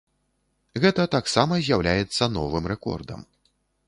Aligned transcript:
Гэта 0.85 1.03
таксама 1.15 1.59
з'яўляецца 1.67 2.23
новым 2.39 2.63
рэкордам. 2.73 3.21